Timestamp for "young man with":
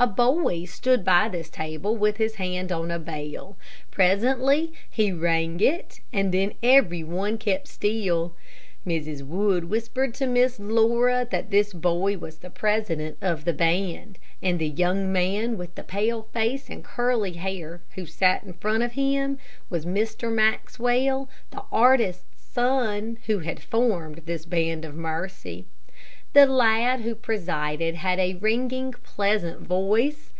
14.68-15.74